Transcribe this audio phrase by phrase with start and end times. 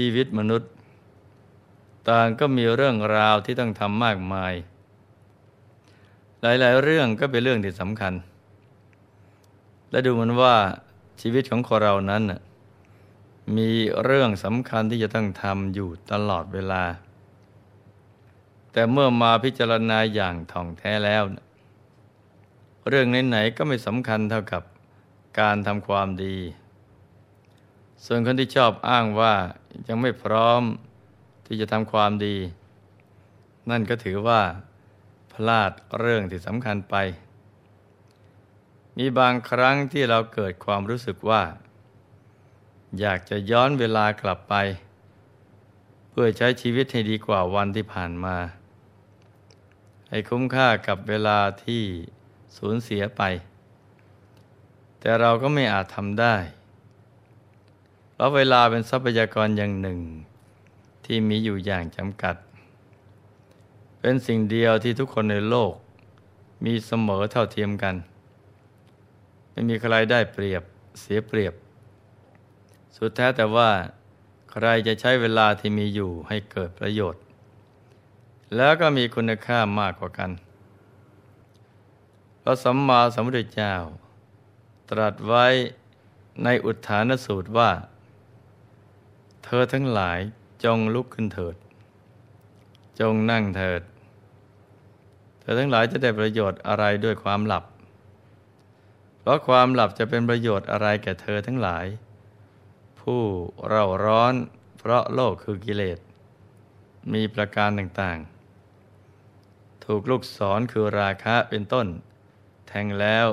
[0.00, 0.70] ชีวิตมนุษย์
[2.08, 4.54] ต่างก็มีเรื่องราวที่ต้องทำมากมาย
[6.42, 8.14] หลายๆ เรื่องก็เป็นเรื่องที่สำคัญ
[9.90, 10.56] และดูมันว่า
[11.20, 12.22] ชีวิตของคนเรานั้น
[13.56, 13.70] มี
[14.04, 16.84] เรื่องสำคัญที่จะต้องทำอยู่ตลอดเวลา
[18.72, 21.22] แต่เมื่อมาพิจารณาอย่างท่องแท้แล้ว
[22.88, 24.62] เรื่องไหนๆก็ไม่สำคัญเท่ากับ
[25.40, 26.36] การทำความดี
[28.04, 29.34] ส่วนคนที่ชอบอ้างว่า
[29.88, 30.62] ยังไม่พร้อม
[31.46, 32.36] ที่จะทำความดี
[33.70, 34.42] นั่นก็ถือว่า
[35.32, 36.96] พลาดเรื่องที่สำคัญไป
[38.98, 41.42] มีบางครั้งที่เราเกิดความรู้สึกว่า
[43.00, 44.54] อยากจะย้อนเวลากลับไป
[46.10, 48.36] เพื่อใช้ชีวิตให้ดีกว่าวันที่ผ่านมา
[50.08, 51.82] ให้คุ้มค่ากับเวลาที่
[52.56, 53.22] สูญเสียไป
[55.00, 56.36] แต่เราก็ไม่อาจทำได้
[58.20, 60.00] ราะเวลาเป็นทรัพยากรอย่างหนึ่ง
[61.04, 62.36] ที่มีอยู่อย่างจำกัด
[64.00, 65.74] เป็นสิ่งเดียวที่ทุกคนในโลก
[66.64, 67.94] มีเสมอเท่าเทียมกัน
[69.50, 70.62] ไม่มีใครได้เปรียบ
[71.00, 71.54] เสียเปรียบ
[72.96, 73.70] สุดแท้แต่ว่า
[74.50, 77.22] ใครจะใช้เวลาที่มีอยู่ให้เกิดประโยชน์
[78.56, 80.30] แล้วก็มีคุณค่ามากกว่ากัน
[82.42, 83.74] พระสัมมาสัมพุทธเจ้า
[84.90, 85.46] ตรัสไว้
[86.44, 87.70] ในอุทานสูตรว่า
[89.44, 90.18] เธอทั้งหลาย
[90.64, 91.56] จงลุกขึ้นเถิด
[93.00, 93.82] จงนั่งเถิด
[95.40, 97.64] เธอทั้งหลายจะได้ประโยชน์อะไรด้วยความหลับ
[99.18, 101.86] เพราะความหลับจะเป็นประโยชน์อะไรแก่เธอทั้งหลาย
[103.00, 103.22] ผู้
[103.68, 104.34] เร่าร้อน
[104.78, 105.98] เพราะโลกคือกิเลส
[107.12, 111.86] มีประการต่างๆ ถูกลูกศรคือราคะเป็นต้น
[112.68, 113.26] แทงแล้ว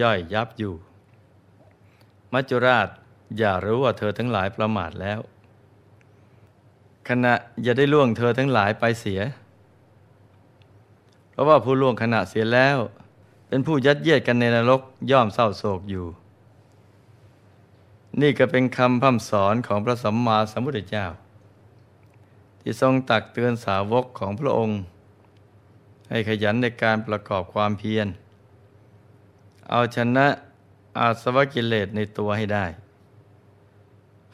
[0.00, 0.74] ย่อยยับอยู่
[2.32, 2.88] มัจจุราช
[3.36, 5.20] อย่ารู้ว่าเธอทั้งหลายประมาทแล้ว
[7.08, 9.20] ขณะอย่าได้ล่วงเธอทั้งหลายไปเสีย
[11.30, 12.78] เพราะว่าผู้ล่วงขณะเสียแล้ว
[13.48, 16.06] เป็นผู้ยัดเยียดกันในนรกย่อมเศร้าโศกอยู่
[18.20, 21.06] นี่ก็เป็นคำพร่ำสอนของพระสัมมาสัมพุทธเจ้า
[22.60, 24.78] ที่ทรงตักเตือนสาวกของพระองค์
[26.10, 28.06] ให้ขยันในการประกอบความเพียร
[29.70, 30.26] เอาชนะ
[30.98, 32.64] อาสวะกิเลสในตัวให้ได้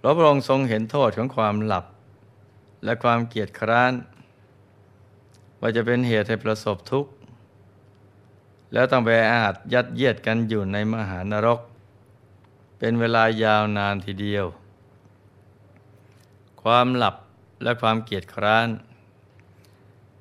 [0.07, 1.85] พราะพรองค์ทรงเห็นโทษของความหลับ
[2.85, 3.93] และความเกียจคร้าน
[5.61, 7.11] ว่าจะเป็นเหตุให้ประสบทุกข์
[8.73, 11.61] แล้วต้องไปอาจยัดเยียดกันอยู่ในมหานรก
[12.79, 14.47] เป็นเวลายาวนานทีเดียว
[16.63, 17.17] ความหลับ
[17.63, 18.69] และความเกียจคร้าน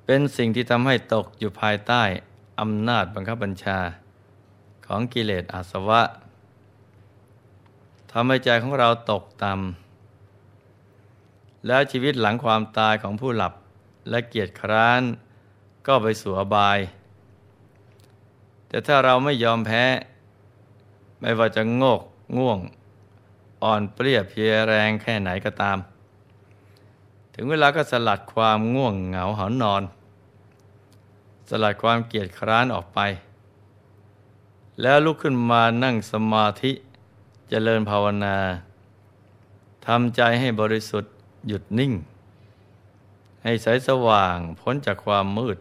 [0.06, 2.02] เป็นสิ่งที่ทำให้ตกอยู่ภายใต้
[2.60, 3.78] อำนาจบังคับบัญชา
[4.86, 6.02] ของกิเลสอาสวะ
[8.16, 13.52] ทำให้ใจของเราตกต่ำแล้วชีวิตหลังความตายของผู้หลับ
[14.10, 15.02] และเกียรติคร้าน
[15.86, 16.78] ก็ไปสู่อบาย
[18.68, 19.84] แต่ถ้าเราไม่ยอมแพ้
[21.20, 22.02] ไม่ว่าจะโงก
[22.36, 22.58] ง่วง
[23.62, 25.78] อ่อนเปรี้ยเพียแรงแค่ไหนก็ตาม
[27.34, 29.82] ถึงเวลาก็สลัดความง่วงเหงาหอนอน
[31.48, 33.00] สลัดความเกียดคร้านออกไป
[34.80, 36.72] แล้วลุกขึ้นมานั่งสมาธิ
[37.48, 38.36] เจริญภาวนา
[39.86, 41.12] ทำใจให้บริสุทธิ์
[41.46, 41.92] หยุดนิ่ง
[43.42, 45.58] ให้ใสสว่างพ้นจากความมืด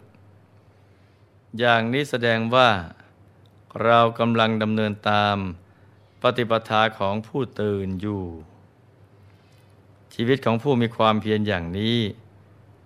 [1.60, 2.69] อย่างนี้แสดงว่า
[3.84, 5.38] เรากำลังดำเนินตาม
[6.22, 8.24] ปฏิปทาของผู้ตื่นอยู่
[10.13, 11.98] ชีวิตของผู้มีความเพียรอย่างนี้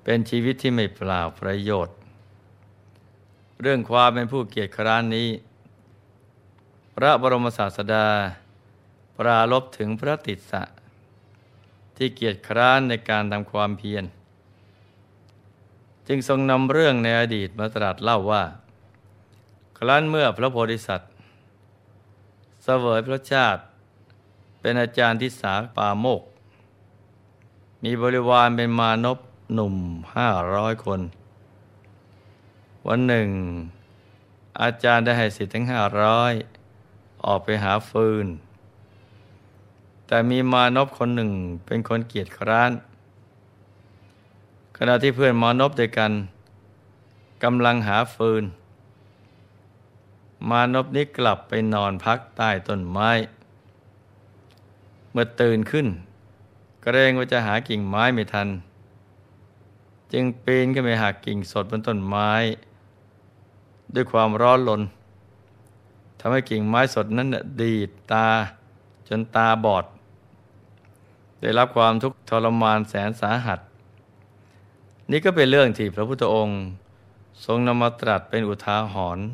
[0.04, 1.96] เป็นชีวิตที่ไม่เปล่าประโยชน์
[3.62, 5.30] เรื่องความเป็นผู้เกียรติคร้านนี้
[6.96, 8.08] พระบรมศาสดา
[9.18, 10.64] ปราลบถึงพระติสสะ
[11.96, 14.04] ที่เกียรติคร้านในการทำความเพียร
[16.08, 18.44] จึงทรงนำเรื่องในอดีตมาตรัสเล่าว่า
[19.78, 21.12] ครั้นเมื่อพระโพธิสัตว์
[22.64, 23.62] เสวยพระชาติ
[24.60, 26.24] เป็นอาจารย์ที่สาปาโมก
[27.84, 29.20] มีบริวารเป็นมานพ
[29.54, 29.76] หนุ่ม
[30.16, 31.02] ห้าร้อยคน
[32.88, 33.30] วันหนึ่ง
[34.62, 36.34] อาจารย์ได้ให้สิทธิ์ทั้งห้าร้อย
[37.26, 38.28] ออกไปหาฟืน
[40.08, 41.32] แต่มีมานพคนหนึ่ง
[41.66, 42.72] เป็นคนเกียจคร้าน
[44.78, 46.12] ขณะที่เพื่อนมานพด้วยกัน
[47.44, 48.44] กำลังหาฟืน
[50.50, 53.12] มานพนี้กลับไปนอนพักใต้ต้นไม้
[55.12, 56.00] เมื่อตื่นขึ้นก
[56.84, 58.48] เกรงว่าจะหากิ่งไม้ไม่ทัน
[60.14, 62.32] จึงปีนขึ้นไปหักกิ่งสดบนต้นไม้
[63.94, 64.82] ด้วยความร้อนลน
[66.20, 67.28] ทำให้กิ่งไม้สดนั้น
[67.62, 68.28] ดีดตา
[69.08, 69.86] จนตาบอด
[71.42, 73.60] ได้รับความทุกข์ทรมานแสนสาหัส
[75.12, 76.62] นี่ก็เป็นเรื่องที่พระพุทธองค์
[77.46, 79.26] ทรงนำมาตรัสเป็นอุทาหรณ์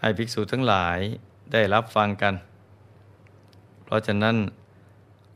[0.00, 0.98] ให้ภิกษุทั้งหลาย
[1.52, 2.34] ได้รับฟังกัน
[3.84, 4.36] เพราะฉะนั้น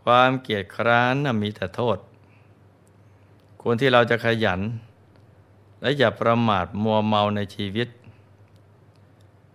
[0.05, 1.99] ความเกียดคร้านมีแต่โทษ
[3.61, 4.61] ควรที่เราจะขยัน
[5.81, 7.89] และอย่าประมาทมัวเมาในชีวิต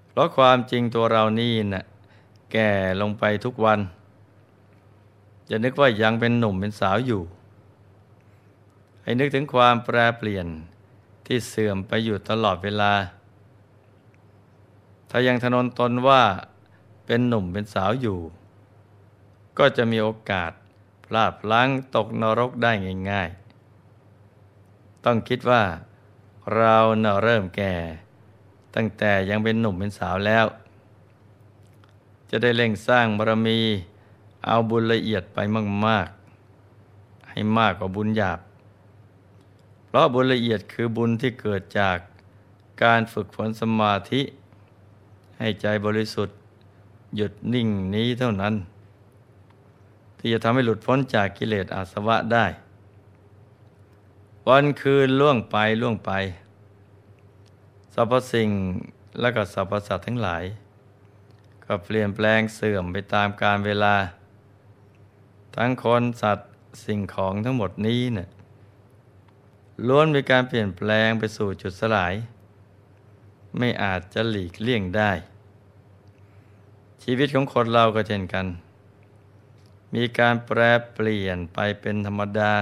[0.10, 1.86] เพราะความจริงตัวเรานี่นะ่ะ
[2.52, 2.70] แก่
[3.02, 3.80] ลงไปทุกวัน
[5.50, 7.24] จะนึกว่ายังเป็นหนุ่มเป็นสาวอยู่
[9.04, 10.48] ให้นึกถึงความแปรเปลี่ยน
[11.26, 12.94] ที่เสื่อมไปอยู่ตลอดเวลา
[15.10, 16.24] ถ้ายังทนนตนว่า
[17.06, 18.20] เป็นหนุ่มเป็นสาวอยู่
[19.58, 20.52] ก็จะมีโอกาส
[21.06, 22.72] พลาดพลั้งตกนรกได้
[23.12, 25.64] ง่ายๆ ต้องคิดว่า
[26.56, 27.74] เราเน่าเริ่มแก่
[28.76, 30.46] ตั้งแต่ยังเป็นหนุ่มเป็นสาวแล้ว
[32.30, 33.60] จะได้เร่งสร้างบารมี
[34.46, 35.38] เอาบุญละเอียดไป
[35.86, 36.08] มาก
[36.70, 38.40] ๆ ให้มากกว่าบุญหยาบ
[39.86, 41.98] เพราะบุญละเอียดคือบุญที่เกิดจาก
[42.84, 44.22] การฝึกฝนสมาธิ
[45.38, 46.38] ให้ใจบริสุทธิ์
[47.16, 48.54] หยุดนิ่งนี้เท่านั้น
[50.18, 52.46] ที่จะทำให้หลุดพ้นจากกิเลสอาสวะได้
[54.48, 56.12] วันคืนล่วงไปล่วงไป
[57.94, 58.50] สรรพสิ่ง
[59.20, 60.44] และก็สรรพสัตว์ทั้งหลาย
[61.66, 63.96] ก็เปลี่ยนแปลงเสื่อมไปตามกาลเวลา
[65.56, 66.52] ทั้งคนสัตว์
[66.86, 68.30] สิ่งของทั้งหมดนี้เนะี่ย
[69.88, 72.14] ล้วนมีการเปลี่ยนแปลงไปสู่จุดสลาย
[73.58, 75.12] ไม่อาจจะหลีกเลี่ยงได้
[77.04, 78.46] ชีวิตของคนเราก็เช่นกัน
[79.96, 80.60] มีการแปร
[80.94, 82.54] เปลี่ยนไปเป็นธรรมดา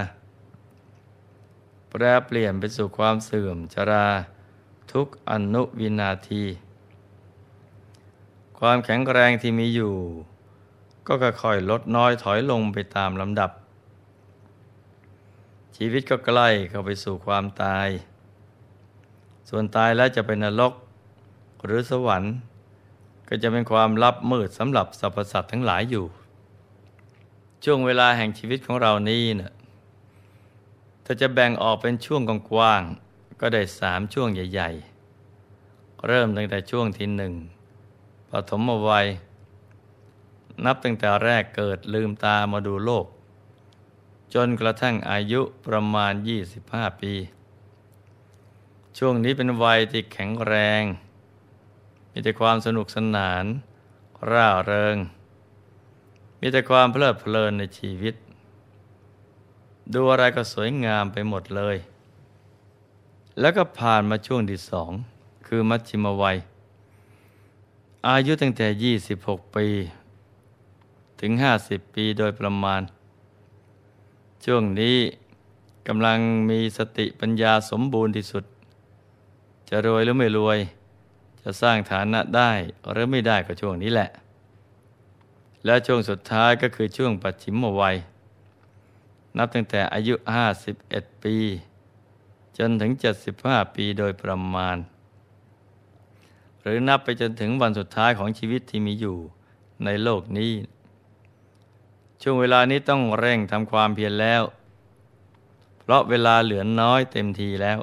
[1.90, 4.08] แปรเปลี่ยนไปสู่ความเสื่อมชรา
[4.92, 6.44] ทุกอนุวินาที
[8.58, 9.94] ความแข็งแรงที่มีอยู่
[11.08, 13.50] ก็ค่อยๆลดน้อยถอยลงไปตามลำดับ
[15.76, 17.88] ชีวิตก็ใกล้เข้าไปสู่ความตาย
[19.48, 20.72] ส่วนตายแล้วจะเป็นนรก
[21.64, 22.34] หรือสวรรค์
[23.28, 26.06] ก็จะเป็นความลับมืดสำหรับสรรพสัตว์ทั้งหลายอยู่
[27.64, 29.52] ช่วงเวลาแห่งชีวิตของเรานี้เนะ่ย
[31.04, 34.70] ถ้าจะแบ่งออกเป็นช่วงกว้างๆก็ได้สามช่วงใหญ่
[35.38, 37.34] ๆ เริ่มตั้งแต่ช่วงที่หนึ่ง
[38.30, 39.06] ปฐมวัย
[40.64, 43.06] นับตั้งแต่แรกเกิดลืมตามาดูโลก
[44.34, 46.12] จนกระทั่งอายุประมาณ
[46.56, 47.14] 25 ปี
[48.98, 50.82] ช่วงนี้เป็นวัยที่แข็งแรง
[52.12, 53.44] มีแต่ความสนุกสนาน
[54.30, 54.96] ร่าเริง
[56.40, 58.14] มีแต่ความเพลิดเพลินในชีวิต
[59.94, 61.76] ดูอะไรก็สวยงามไปหมดเลย
[63.40, 64.90] แล้วก็ผ่านมาช่วงที่สอง
[65.46, 66.36] คือมัชชิมวัย
[68.08, 69.66] อายุตั้งแต่ 26 ปี
[71.20, 72.82] ถึงห้าสิบปีโดยประมาณ
[74.44, 74.98] ช่วงนี้
[75.88, 76.18] กำลัง
[76.50, 78.44] มีสติปัญญาสมบูรณ์ที่สุด
[79.68, 80.58] จะรวยหรือไม่รวย
[81.42, 82.50] จะสร้างฐานะได้
[82.92, 84.10] หรือไม่ได้ก็ช่วงนี้แหละ
[85.64, 87.96] และช่วงสุดท้ายก็คือช่วงปัจฉิมวัย
[89.36, 90.14] นับตั้งแต่อายุ
[90.68, 91.36] 51 ปี
[92.58, 92.92] จนถึง
[93.34, 94.76] 75 ปีโดยประมาณ
[96.60, 99.16] หรือนับไปจนถึงวันสุดท้ายของชีวิตที่มีอยู่
[99.84, 100.50] ในโลกนี้
[102.22, 104.42] ช่วงเวลานี้ต้องเร่งทำความเพียรแล้ว
[105.78, 107.78] เพราะเวลาเหลือน้อยเต็มทีแล้ว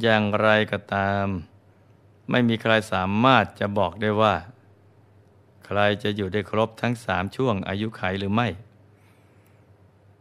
[0.00, 1.26] อย่างไรก็ตาม
[2.30, 4.34] ไม่มีใครสามารถจะบอกได้ว่า
[5.64, 8.48] ใครจะอยู่ได้ครบทั้งสามช่วงอายุไขหรือไม่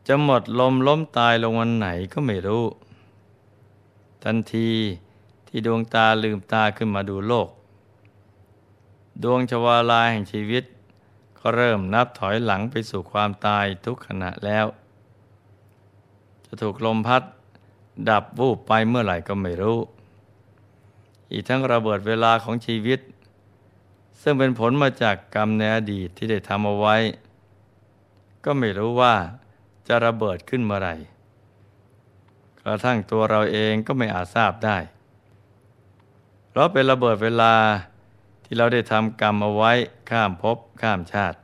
[0.07, 2.65] จะหมดลมล้มตายลงวันไหนก็ไม่รู้
[4.23, 4.69] ทันที
[5.47, 7.49] ที่ดวงตาลืมตาขึ้นมาดูโลก
[9.23, 10.63] ดวงชวาลาแห่งชีวิต
[11.41, 14.65] ก็เริ่มนับถอยหลังไปสู่ความตายทุกขณะแล้ว
[16.45, 17.23] จะถูกลมพัด
[18.09, 19.79] ดับวูบไปเมื่อไหร่ก็ไม่รู้
[21.31, 22.99] อีกทั้งระเบิดเวลาของชีวิต
[24.21, 26.97] ซึ่งเป็นผลมาจากกรรมในอดีตที่ได้ทำเอาไว้
[28.45, 29.15] ก็ไม่รู้ว่า
[29.87, 30.95] จะระเบิดขึ้นเมื่อไหร่
[32.61, 34.77] กระทั่งตัวเราเองก็ไม่อาจทราบได้
[36.49, 37.53] เพราะเป็นระเบิดเวลา
[38.51, 39.71] ที่เราได้ทำกรรมเอาไว้
[40.09, 41.37] ข้ามภพข้ามชาติ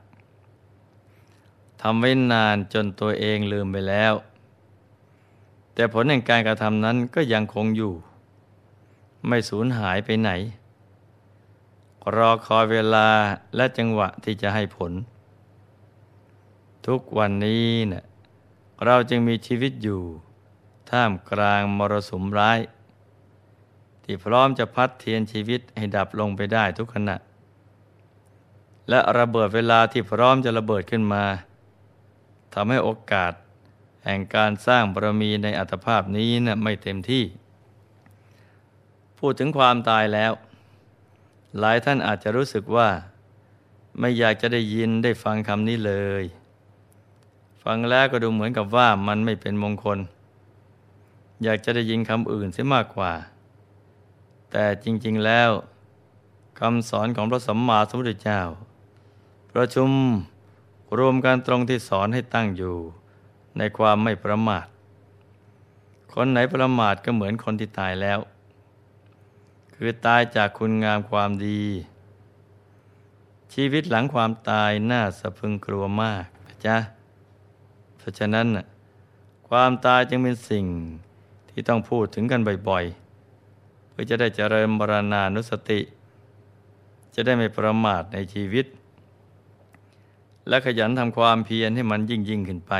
[1.82, 4.14] ทำไว้นานจนตัวเองลืมไปแล้ว
[5.74, 7.94] แต่ผลแห่งการกระทำนั้นก็ยังคงอยู่
[9.28, 10.32] ไม่สูญหายไปไหน
[12.16, 13.08] รอคอยเวลา
[13.56, 14.92] และจังหวะที่จะให้ผล
[16.88, 18.04] ทุกวันนี้เนะ่ย
[18.86, 20.02] เราจึงมีชีวิตอยู่
[20.92, 22.60] ท่ามกลางมรสุมร้าย
[24.10, 27.16] ที่พร้อมจะพัดเทียนชีวิตให้ดับลงไปได้ทุกขณะ
[28.90, 31.24] และระเบิดเวลาที่พร้อมจะระเบิดขึ้นมา
[32.54, 33.34] ทำให้โอกาส
[34.06, 37.24] แห่งการสร้างบารมีในอัตภาพนี้นะไม่เต็มที่
[39.20, 40.32] พูดถึงความตายแล้ว
[41.60, 42.90] หลายท่านอาจจะรู้สึกว่า
[44.00, 46.24] ไม่อยากจะได้ยินได้ฟังคำนี้เลย
[47.64, 50.00] ฟังแล้วก็ดูเหมือนกับว่ามันไม่เป็นมงคล
[51.44, 53.12] อยากจะได้ยินคำอื่นเสียมากกว่า
[54.51, 55.50] แต่จริง ๆแล้ว
[56.60, 58.42] คำสอนของพระสัมมาสัมพุทธเจ้า
[59.54, 59.92] ประชุม
[60.98, 62.75] รวมกันตรงที่สอนให้ตั้งอยู่
[63.58, 64.66] ในความไม่ประมาท
[66.13, 68.20] คนไหนประมาทก็เหมือนคนที่ตายแล้ว
[69.75, 71.62] คือตายจากคุณงามความดี
[73.54, 76.77] ชีวิตหลังความตายน่าสะพึงกลัวมากนะจ๊ะ
[77.98, 78.48] เพราะฉะนั้น
[79.50, 80.66] ความตายจึงเป็นสิ่ง
[81.50, 83.07] ที่ต้องพูดถึงกันบ่อยๆ
[84.00, 85.80] พื่อจะได้เจริญบรณานุสติ
[87.16, 88.66] จะได้ไม่ประมาทในชีวิต
[90.48, 92.74] และขยันทำความเพียรให้มันยิ่งยิ่งขึ้นไป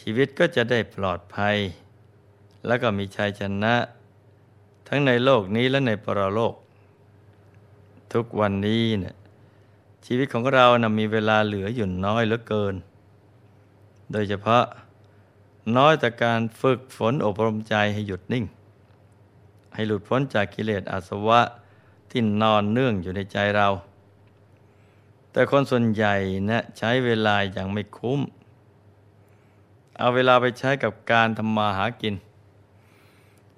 [0.00, 1.56] ชีวิตก็จะได้ปลอดภัย
[2.66, 3.74] แล้วก็มีชัยชนะ
[4.88, 6.54] ทั้งในโลกนี้และในปรโลก
[8.12, 9.14] ทุกวันนี้เนี่ย
[10.06, 12.74] ชีวิตของเรานะมีเวลาเหลืออยู่น้อยเหลือเกิน
[14.12, 14.64] โดยเฉพาะ
[15.76, 18.46] น้อยแต่การฝึกฝนอบรมใจให้หยุดนิ่ง
[19.76, 21.40] ให้หลุดพ้นจากกิเลสอาสวะ
[22.10, 23.68] ที่นอนเนื่องอยู่ในใจเรา
[25.32, 26.14] แต่คนส่วนใหญ่
[26.50, 28.20] นะใช้เวลาอย่างไม่คุ้ม
[29.98, 32.14] เอาเวลาไปใช้กับการทำมาหากิน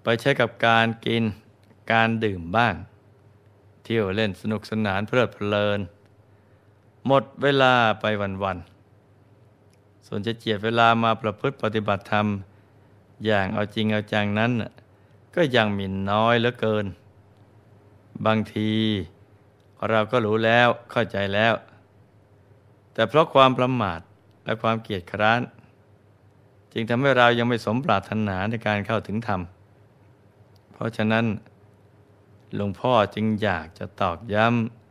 [0.03, 1.23] ไปใช้กับการกิน
[1.93, 2.75] การดื่มบ้าง
[3.83, 5.81] เที่ยวเล่นสนุกสนานเพลิดเพลิน
[7.07, 8.05] หมดเวลาไป
[8.43, 12.27] วันๆ ส่วนจะเจียดเวลามาประพฤติปฏิบัติธรรม
[13.27, 14.53] อย่างเอาจริงเอาจังนั้น
[15.41, 16.87] ก็ยังมีน้อยเหลือเกิน
[18.27, 18.71] บางที
[19.89, 21.55] เราก็รู้แล้วเข้าใจแล้ว
[22.93, 24.01] แต่เพราะความประมาท
[24.45, 25.41] และความเกียจคร้าน
[26.73, 29.41] จึงทำให้เรายังไม่สมปรารถนาในการเข้าถึงธรรม
[30.73, 31.25] เพราะฉะนั้น
[32.55, 34.47] หลวงพ่อจึงอยากจะตอกย้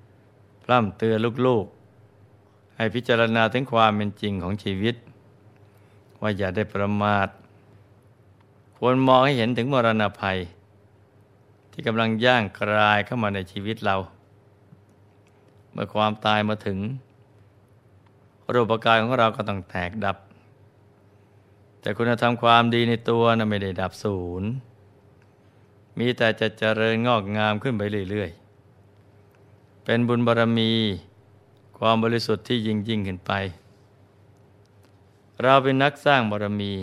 [0.10, 4.96] ำพร่ำเตือนลูกๆ ให้พิจารณาถึงความเป็นจริงของชีวิต
[6.22, 7.28] ว่าอย่าได้ประมาท
[8.78, 10.38] ควรมองให้เห็นถึงมรณะภัย
[11.72, 13.96] ที่กำลังย่างกลายเข้ามาในชีวิตเรา
[15.72, 16.78] เมื่อความตายมาถึง
[18.54, 20.18] รูปกายของเราก็ต้องแตกดับ
[21.82, 24.50] แต่คุณธรรมความดีในตัวนะ่ะไม่ได้ดับศูนย์
[26.00, 30.72] มีแต่จะเจริญงอกงามขึ้นไปเรื่อยๆ เป็นบุญบารรมี
[31.78, 33.32] ความบริสุทธิ์ที่ยิ่งยิ่งขึ้นไป
[35.44, 36.74] เราเป็นนักสร้างบารรมี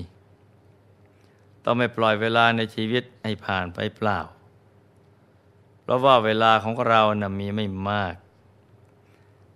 [1.64, 4.18] ต้องไม่ปล่อยเวลาในชีวิตให้ผ่านไปเปล่า
[5.82, 8.14] เพราะว่าเวลาของเรานะ่ะมีไม่มาก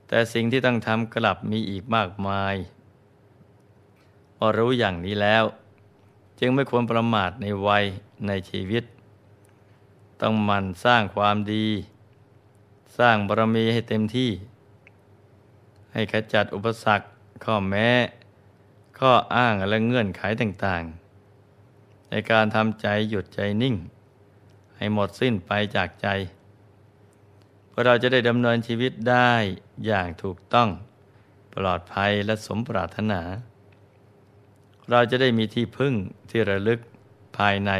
[0.08, 2.54] แต่สิ่งที่ต้องทำกลับมีอีกมากมาย
[4.36, 5.44] พอรู้อย่างนี้แล้ว
[6.38, 7.84] จึงไม่ควรประมาทในวัย
[8.26, 8.84] ในชีวิต
[10.20, 11.66] ต้องมันสร้างความดี
[12.98, 14.30] สร้างบารมีให้เต็มที่
[15.92, 17.06] ให้ขจัดอุปสรรค
[17.44, 17.88] ข้อแม้
[18.98, 21.07] ข้ออ้างและเงื่อนไขต่างๆ
[22.10, 23.76] ในการทำใจหยุดใจนิ่ง
[24.76, 26.08] ให้หมดสิ้นไปจากใจ
[27.68, 29.32] เพื่อเราจะได้ดำเนินชีวิตได้
[29.86, 30.68] อย่างถูกต้อง
[31.54, 33.20] ปลอดภัยและสมปรารถนา
[34.90, 35.94] เราจะได้มีที่พึ่ง
[36.30, 36.80] ที่ระลึก
[37.38, 37.72] ภายใน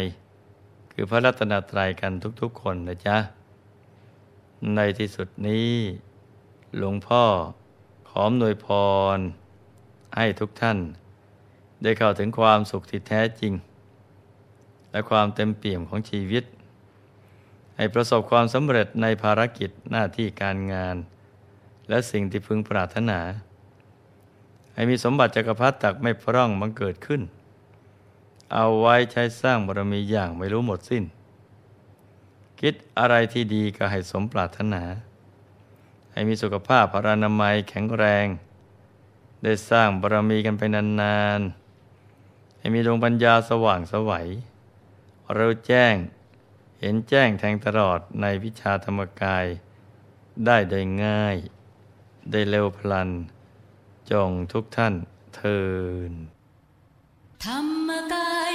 [0.93, 3.19] คือพระรัตนตรัยกันทุกๆคนนะจ๊ะ
[4.75, 5.71] ในที่สุดนี้
[6.77, 7.25] หลวงพ่อ
[8.09, 8.67] ขอมนวยพ
[9.17, 9.19] ร
[10.17, 10.79] ให้ทุกท่าน
[11.83, 13.53] ได้เข้าถึงความสุขที่แท้จริง
[14.93, 16.45] และความเต็มเปี่ยมของชีวิต
[17.77, 20.97] ให้ประสบความสำเร็จในภารกิจหน้าที่การงาน
[21.89, 23.21] และสิ่งที่พึงปรารถนา
[24.75, 27.23] ให้มีสมบัติจักรพรรดิตักไม่พร่องบังเกิดขึ้น
[28.53, 31.05] เอาไว้ใช้สร้างบารมีอย่างไม่รู้หมดสิ้น
[32.61, 34.83] คิดอะไรที่ดีก็ให้สมปรารถนา
[36.13, 38.27] ให้มีสุขภาพพรานามัยแข็งแรง
[39.43, 44.29] ได้สร้างบารมีกันไปนานๆให้มีดวงปัญญาสว่างสวัย
[45.37, 45.95] ราแจ้ง
[46.81, 49.47] เห็นแจ้งแทงตลอดในวิชาธรรมกาย
[50.47, 51.37] ได้โดยง่าย
[52.31, 53.11] ได้เร็วพลัน
[54.11, 54.95] จงทุกท่าน
[55.35, 55.61] เทิ
[56.11, 56.13] น
[57.45, 58.53] ธรรมกาย